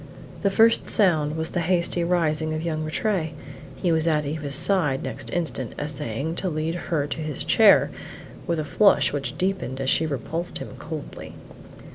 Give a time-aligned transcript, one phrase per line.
[0.41, 3.33] The first sound was the hasty rising of young Rattray;
[3.75, 7.91] he was at Eva's side next instant, essaying to lead her to his chair,
[8.47, 11.35] with a flush which deepened as she repulsed him coldly.